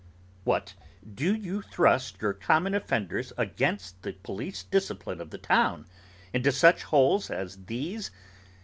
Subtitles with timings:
[0.45, 0.73] What!
[1.13, 5.85] do you thrust your common offenders against the police discipline of the town,
[6.33, 8.09] into such holes as these?